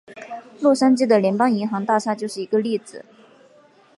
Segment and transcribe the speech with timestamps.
[0.59, 3.05] 洛杉矶的联邦银行大厦就是一个例子。